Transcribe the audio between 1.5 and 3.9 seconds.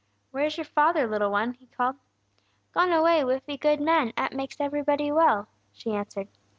he called. "Gone away wiv 'e good